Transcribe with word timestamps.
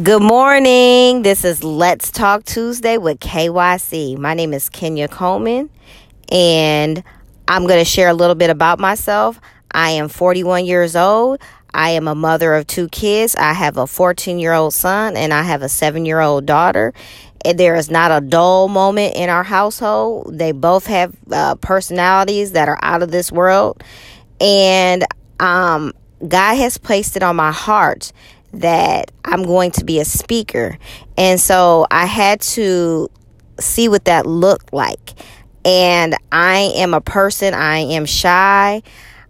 Good 0.00 0.22
morning. 0.22 1.20
This 1.20 1.44
is 1.44 1.62
Let's 1.62 2.10
Talk 2.10 2.44
Tuesday 2.44 2.96
with 2.96 3.20
KYC. 3.20 4.16
My 4.16 4.32
name 4.32 4.54
is 4.54 4.70
Kenya 4.70 5.06
Coleman, 5.06 5.68
and 6.30 7.04
I'm 7.46 7.66
going 7.66 7.78
to 7.78 7.84
share 7.84 8.08
a 8.08 8.14
little 8.14 8.34
bit 8.34 8.48
about 8.48 8.78
myself. 8.78 9.38
I 9.70 9.90
am 9.90 10.08
41 10.08 10.64
years 10.64 10.96
old. 10.96 11.42
I 11.74 11.90
am 11.90 12.08
a 12.08 12.14
mother 12.14 12.54
of 12.54 12.66
two 12.66 12.88
kids. 12.88 13.36
I 13.36 13.52
have 13.52 13.76
a 13.76 13.86
14 13.86 14.38
year 14.38 14.54
old 14.54 14.72
son, 14.72 15.14
and 15.14 15.30
I 15.30 15.42
have 15.42 15.60
a 15.60 15.68
seven 15.68 16.06
year 16.06 16.20
old 16.20 16.46
daughter. 16.46 16.94
There 17.44 17.74
is 17.74 17.90
not 17.90 18.10
a 18.10 18.24
dull 18.24 18.68
moment 18.68 19.14
in 19.14 19.28
our 19.28 19.44
household. 19.44 20.38
They 20.38 20.52
both 20.52 20.86
have 20.86 21.14
uh, 21.30 21.56
personalities 21.56 22.52
that 22.52 22.66
are 22.66 22.78
out 22.80 23.02
of 23.02 23.10
this 23.10 23.30
world. 23.30 23.84
And 24.40 25.04
um, 25.38 25.92
God 26.26 26.54
has 26.54 26.78
placed 26.78 27.14
it 27.14 27.22
on 27.22 27.36
my 27.36 27.52
heart 27.52 28.10
that 28.52 29.10
I'm 29.24 29.42
going 29.42 29.70
to 29.72 29.84
be 29.84 29.98
a 30.00 30.04
speaker. 30.04 30.78
And 31.16 31.40
so 31.40 31.86
I 31.90 32.06
had 32.06 32.40
to 32.42 33.08
see 33.58 33.88
what 33.88 34.04
that 34.06 34.26
looked 34.26 34.72
like. 34.72 35.12
And 35.64 36.16
I 36.30 36.72
am 36.76 36.92
a 36.94 37.00
person, 37.00 37.54
I 37.54 37.78
am 37.78 38.04
shy. 38.04 38.82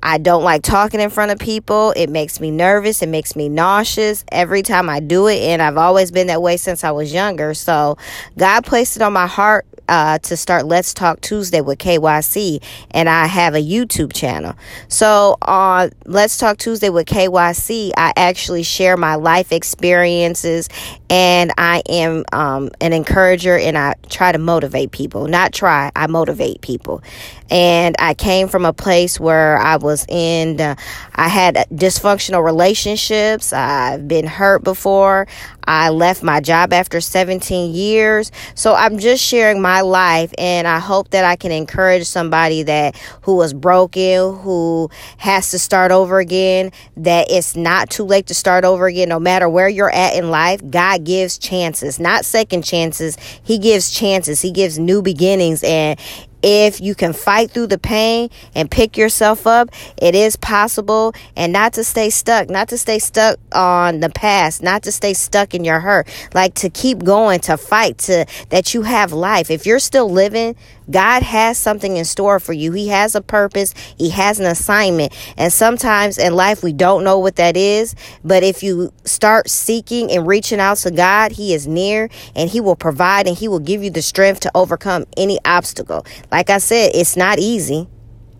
I 0.00 0.18
don't 0.18 0.44
like 0.44 0.62
talking 0.62 1.00
in 1.00 1.10
front 1.10 1.32
of 1.32 1.38
people. 1.40 1.92
It 1.96 2.08
makes 2.08 2.40
me 2.40 2.52
nervous. 2.52 3.02
It 3.02 3.08
makes 3.08 3.34
me 3.34 3.48
nauseous 3.48 4.24
every 4.30 4.62
time 4.62 4.88
I 4.88 5.00
do 5.00 5.26
it. 5.26 5.40
And 5.40 5.60
I've 5.60 5.76
always 5.76 6.12
been 6.12 6.28
that 6.28 6.40
way 6.40 6.56
since 6.56 6.84
I 6.84 6.92
was 6.92 7.12
younger. 7.12 7.52
So 7.54 7.98
God 8.36 8.64
placed 8.64 8.94
it 8.94 9.02
on 9.02 9.12
my 9.12 9.26
heart 9.26 9.66
uh, 9.88 10.18
to 10.18 10.36
start 10.36 10.66
Let's 10.66 10.94
Talk 10.94 11.20
Tuesday 11.20 11.60
with 11.60 11.78
KYC, 11.78 12.62
and 12.90 13.08
I 13.08 13.26
have 13.26 13.54
a 13.54 13.62
YouTube 13.62 14.12
channel. 14.12 14.54
So 14.88 15.36
on 15.42 15.90
Let's 16.04 16.38
Talk 16.38 16.58
Tuesday 16.58 16.90
with 16.90 17.06
KYC, 17.06 17.92
I 17.96 18.12
actually 18.16 18.62
share 18.62 18.96
my 18.96 19.16
life 19.16 19.52
experiences, 19.52 20.68
and 21.10 21.52
I 21.58 21.82
am 21.88 22.24
um, 22.32 22.70
an 22.80 22.92
encourager, 22.92 23.56
and 23.56 23.76
I 23.76 23.94
try 24.08 24.32
to 24.32 24.38
motivate 24.38 24.90
people. 24.90 25.26
Not 25.26 25.52
try, 25.52 25.90
I 25.96 26.06
motivate 26.06 26.60
people. 26.60 27.02
And 27.50 27.96
I 27.98 28.12
came 28.12 28.48
from 28.48 28.66
a 28.66 28.74
place 28.74 29.18
where 29.18 29.56
I 29.56 29.76
was 29.76 30.04
in, 30.08 30.60
uh, 30.60 30.74
I 31.14 31.28
had 31.28 31.54
dysfunctional 31.72 32.44
relationships. 32.44 33.52
I've 33.52 34.06
been 34.06 34.26
hurt 34.26 34.62
before. 34.64 35.26
I 35.64 35.90
left 35.90 36.22
my 36.22 36.40
job 36.40 36.72
after 36.72 37.00
17 37.00 37.74
years. 37.74 38.32
So 38.54 38.74
I'm 38.74 38.98
just 38.98 39.22
sharing 39.24 39.60
my 39.62 39.77
life 39.80 40.32
and 40.38 40.66
I 40.66 40.78
hope 40.78 41.10
that 41.10 41.24
I 41.24 41.36
can 41.36 41.52
encourage 41.52 42.06
somebody 42.06 42.62
that 42.64 42.96
who 43.22 43.36
was 43.36 43.52
broken, 43.52 44.36
who 44.38 44.90
has 45.18 45.50
to 45.50 45.58
start 45.58 45.92
over 45.92 46.18
again, 46.18 46.72
that 46.96 47.30
it's 47.30 47.56
not 47.56 47.90
too 47.90 48.04
late 48.04 48.26
to 48.26 48.34
start 48.34 48.64
over 48.64 48.86
again 48.86 49.08
no 49.08 49.20
matter 49.20 49.48
where 49.48 49.68
you're 49.68 49.92
at 49.92 50.14
in 50.14 50.30
life. 50.30 50.60
God 50.70 51.04
gives 51.04 51.38
chances, 51.38 51.98
not 51.98 52.24
second 52.24 52.62
chances. 52.62 53.16
He 53.42 53.58
gives 53.58 53.90
chances. 53.90 54.40
He 54.40 54.50
gives 54.50 54.78
new 54.78 55.02
beginnings 55.02 55.62
and 55.64 55.98
if 56.42 56.80
you 56.80 56.94
can 56.94 57.12
fight 57.12 57.50
through 57.50 57.68
the 57.68 57.78
pain 57.78 58.30
and 58.54 58.70
pick 58.70 58.96
yourself 58.96 59.46
up, 59.46 59.70
it 59.96 60.14
is 60.14 60.36
possible. 60.36 61.14
And 61.36 61.52
not 61.52 61.72
to 61.74 61.84
stay 61.84 62.10
stuck, 62.10 62.48
not 62.48 62.68
to 62.68 62.78
stay 62.78 62.98
stuck 62.98 63.38
on 63.52 64.00
the 64.00 64.10
past, 64.10 64.62
not 64.62 64.82
to 64.84 64.92
stay 64.92 65.14
stuck 65.14 65.54
in 65.54 65.64
your 65.64 65.80
hurt, 65.80 66.08
like 66.34 66.54
to 66.54 66.70
keep 66.70 67.04
going, 67.04 67.40
to 67.40 67.56
fight, 67.56 67.98
to 67.98 68.26
that 68.50 68.74
you 68.74 68.82
have 68.82 69.12
life. 69.12 69.50
If 69.50 69.66
you're 69.66 69.78
still 69.78 70.10
living, 70.10 70.56
God 70.90 71.22
has 71.22 71.58
something 71.58 71.96
in 71.96 72.04
store 72.04 72.40
for 72.40 72.52
you. 72.52 72.72
He 72.72 72.88
has 72.88 73.14
a 73.14 73.20
purpose, 73.20 73.74
He 73.96 74.10
has 74.10 74.40
an 74.40 74.46
assignment. 74.46 75.14
And 75.36 75.52
sometimes 75.52 76.18
in 76.18 76.34
life, 76.34 76.62
we 76.62 76.72
don't 76.72 77.04
know 77.04 77.18
what 77.18 77.36
that 77.36 77.56
is. 77.56 77.94
But 78.24 78.42
if 78.42 78.62
you 78.62 78.92
start 79.04 79.50
seeking 79.50 80.10
and 80.10 80.26
reaching 80.26 80.60
out 80.60 80.78
to 80.78 80.90
God, 80.90 81.32
He 81.32 81.52
is 81.52 81.66
near 81.66 82.08
and 82.34 82.48
He 82.48 82.60
will 82.60 82.76
provide 82.76 83.26
and 83.26 83.36
He 83.36 83.48
will 83.48 83.58
give 83.58 83.82
you 83.82 83.90
the 83.90 84.02
strength 84.02 84.40
to 84.40 84.50
overcome 84.54 85.04
any 85.16 85.38
obstacle. 85.44 86.06
Like 86.30 86.50
I 86.50 86.58
said, 86.58 86.92
it's 86.94 87.16
not 87.16 87.38
easy. 87.38 87.88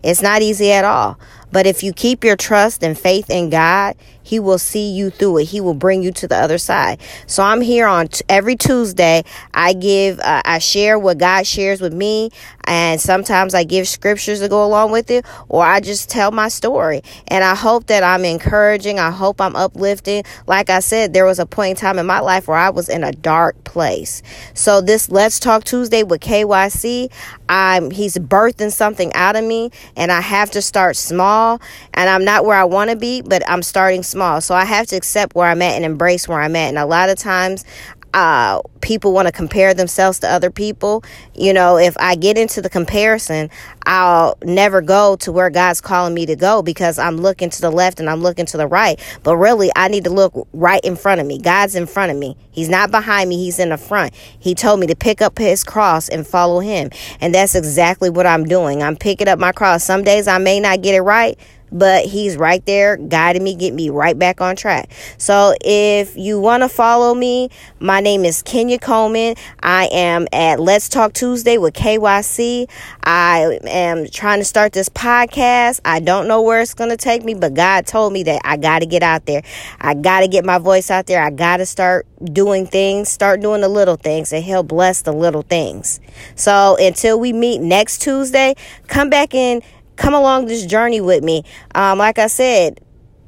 It's 0.03 0.21
not 0.21 0.41
easy 0.41 0.71
at 0.71 0.85
all. 0.85 1.19
But 1.51 1.65
if 1.65 1.83
you 1.83 1.93
keep 1.93 2.23
your 2.23 2.35
trust 2.35 2.83
and 2.83 2.97
faith 2.97 3.29
in 3.29 3.49
God, 3.49 3.95
He 4.21 4.39
will 4.39 4.59
see 4.59 4.91
you 4.91 5.09
through 5.09 5.39
it. 5.39 5.45
He 5.45 5.61
will 5.61 5.73
bring 5.73 6.03
you 6.03 6.11
to 6.13 6.27
the 6.27 6.35
other 6.35 6.57
side. 6.57 6.99
So 7.25 7.41
I'm 7.43 7.61
here 7.61 7.87
on 7.87 8.09
t- 8.09 8.23
every 8.29 8.55
Tuesday. 8.55 9.23
I 9.53 9.73
give, 9.73 10.19
uh, 10.19 10.41
I 10.45 10.59
share 10.59 10.99
what 10.99 11.17
God 11.17 11.47
shares 11.47 11.81
with 11.81 11.93
me, 11.93 12.29
and 12.65 13.01
sometimes 13.01 13.55
I 13.55 13.63
give 13.63 13.87
scriptures 13.87 14.41
to 14.41 14.47
go 14.47 14.63
along 14.63 14.91
with 14.91 15.09
it, 15.09 15.25
or 15.47 15.63
I 15.65 15.79
just 15.79 16.09
tell 16.09 16.31
my 16.31 16.49
story. 16.49 17.01
And 17.27 17.43
I 17.43 17.55
hope 17.55 17.87
that 17.87 18.03
I'm 18.03 18.25
encouraging. 18.25 18.99
I 18.99 19.09
hope 19.09 19.41
I'm 19.41 19.55
uplifting. 19.55 20.23
Like 20.45 20.69
I 20.69 20.79
said, 20.79 21.13
there 21.13 21.25
was 21.25 21.39
a 21.39 21.45
point 21.47 21.71
in 21.71 21.75
time 21.77 21.97
in 21.97 22.05
my 22.05 22.19
life 22.19 22.47
where 22.47 22.57
I 22.57 22.69
was 22.69 22.89
in 22.89 23.03
a 23.03 23.11
dark 23.11 23.63
place. 23.63 24.21
So 24.53 24.81
this 24.81 25.09
Let's 25.09 25.39
Talk 25.39 25.63
Tuesday 25.63 26.03
with 26.03 26.21
KYC, 26.21 27.11
I'm 27.47 27.89
He's 27.89 28.17
birthing 28.17 28.71
something 28.71 29.11
out 29.13 29.35
of 29.35 29.43
me, 29.43 29.71
and 29.95 30.11
I 30.11 30.21
have 30.21 30.51
to 30.51 30.61
start 30.61 30.95
small 30.95 31.38
small 31.39 31.61
and 31.93 32.09
I'm 32.09 32.23
not 32.23 32.45
where 32.45 32.57
I 32.57 32.63
want 32.63 32.89
to 32.89 32.95
be, 32.95 33.21
but 33.21 33.47
I'm 33.47 33.63
starting 33.63 34.03
small. 34.03 34.41
So 34.41 34.55
I 34.55 34.65
have 34.65 34.87
to 34.87 34.95
accept 34.95 35.35
where 35.35 35.47
I'm 35.47 35.61
at 35.61 35.75
and 35.75 35.85
embrace 35.85 36.27
where 36.27 36.41
I'm 36.41 36.55
at. 36.55 36.69
And 36.69 36.77
a 36.77 36.85
lot 36.85 37.09
of 37.09 37.17
times 37.17 37.65
uh, 38.13 38.61
people 38.81 39.13
want 39.13 39.27
to 39.27 39.31
compare 39.31 39.73
themselves 39.73 40.19
to 40.19 40.29
other 40.29 40.49
people. 40.49 41.03
You 41.35 41.53
know, 41.53 41.77
if 41.77 41.95
I 41.99 42.15
get 42.15 42.37
into 42.37 42.61
the 42.61 42.69
comparison, 42.69 43.49
I'll 43.85 44.37
never 44.43 44.81
go 44.81 45.15
to 45.17 45.31
where 45.31 45.49
God's 45.49 45.81
calling 45.81 46.13
me 46.13 46.25
to 46.25 46.35
go 46.35 46.61
because 46.61 46.97
I'm 46.97 47.17
looking 47.17 47.49
to 47.49 47.61
the 47.61 47.71
left 47.71 47.99
and 47.99 48.09
I'm 48.09 48.21
looking 48.21 48.45
to 48.47 48.57
the 48.57 48.67
right. 48.67 48.99
But 49.23 49.37
really, 49.37 49.71
I 49.75 49.87
need 49.87 50.03
to 50.05 50.09
look 50.09 50.47
right 50.53 50.83
in 50.83 50.95
front 50.95 51.21
of 51.21 51.27
me. 51.27 51.37
God's 51.37 51.75
in 51.75 51.85
front 51.85 52.11
of 52.11 52.17
me. 52.17 52.35
He's 52.51 52.69
not 52.69 52.91
behind 52.91 53.29
me, 53.29 53.37
He's 53.37 53.59
in 53.59 53.69
the 53.69 53.77
front. 53.77 54.13
He 54.13 54.55
told 54.55 54.79
me 54.79 54.87
to 54.87 54.95
pick 54.95 55.21
up 55.21 55.37
His 55.37 55.63
cross 55.63 56.09
and 56.09 56.25
follow 56.25 56.59
Him. 56.59 56.89
And 57.21 57.33
that's 57.33 57.55
exactly 57.55 58.09
what 58.09 58.25
I'm 58.25 58.45
doing. 58.45 58.83
I'm 58.83 58.95
picking 58.95 59.27
up 59.27 59.39
my 59.39 59.51
cross. 59.51 59.83
Some 59.83 60.03
days 60.03 60.27
I 60.27 60.37
may 60.37 60.59
not 60.59 60.81
get 60.81 60.95
it 60.95 61.01
right 61.01 61.39
but 61.71 62.05
he's 62.05 62.37
right 62.37 62.65
there 62.65 62.97
guiding 62.97 63.43
me, 63.43 63.55
get 63.55 63.73
me 63.73 63.89
right 63.89 64.17
back 64.17 64.41
on 64.41 64.55
track. 64.55 64.91
So 65.17 65.53
if 65.61 66.15
you 66.15 66.39
want 66.39 66.63
to 66.63 66.69
follow 66.69 67.13
me, 67.13 67.49
my 67.79 67.99
name 67.99 68.25
is 68.25 68.41
Kenya 68.41 68.79
Coleman. 68.79 69.35
I 69.61 69.89
am 69.91 70.27
at 70.33 70.59
Let's 70.59 70.89
Talk 70.89 71.13
Tuesday 71.13 71.57
with 71.57 71.73
KYC. 71.73 72.69
I 73.03 73.59
am 73.65 74.07
trying 74.07 74.39
to 74.39 74.45
start 74.45 74.73
this 74.73 74.89
podcast. 74.89 75.81
I 75.85 75.99
don't 75.99 76.27
know 76.27 76.41
where 76.41 76.61
it's 76.61 76.73
going 76.73 76.89
to 76.89 76.97
take 76.97 77.23
me, 77.23 77.33
but 77.33 77.53
God 77.53 77.85
told 77.85 78.13
me 78.13 78.23
that 78.23 78.41
I 78.43 78.57
got 78.57 78.79
to 78.79 78.85
get 78.85 79.03
out 79.03 79.25
there. 79.25 79.43
I 79.79 79.93
got 79.93 80.21
to 80.21 80.27
get 80.27 80.45
my 80.45 80.57
voice 80.57 80.91
out 80.91 81.05
there. 81.05 81.23
I 81.23 81.29
got 81.29 81.57
to 81.57 81.65
start 81.65 82.07
doing 82.23 82.67
things, 82.67 83.09
start 83.09 83.41
doing 83.41 83.61
the 83.61 83.69
little 83.69 83.95
things, 83.95 84.33
and 84.33 84.43
He'll 84.43 84.63
bless 84.63 85.01
the 85.01 85.11
little 85.11 85.41
things. 85.41 85.99
So 86.35 86.77
until 86.79 87.19
we 87.19 87.33
meet 87.33 87.59
next 87.61 88.01
Tuesday, 88.01 88.55
come 88.87 89.09
back 89.09 89.33
in 89.33 89.61
come 89.99 90.15
along 90.15 90.45
this 90.45 90.65
journey 90.65 91.01
with 91.01 91.23
me. 91.23 91.43
Um, 91.75 91.99
like 91.99 92.17
I 92.17 92.27
said, 92.27 92.79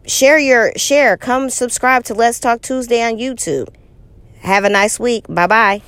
share 0.07 0.39
your 0.39 0.71
share. 0.75 1.17
Come 1.17 1.49
subscribe 1.51 2.03
to 2.05 2.15
Let's 2.15 2.39
Talk 2.39 2.61
Tuesday 2.61 3.03
on 3.03 3.17
YouTube. 3.17 3.67
Have 4.39 4.63
a 4.63 4.69
nice 4.69 4.99
week. 4.99 5.25
Bye 5.29 5.47
bye. 5.47 5.81